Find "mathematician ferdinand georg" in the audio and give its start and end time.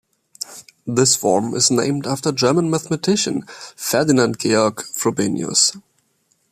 2.71-4.77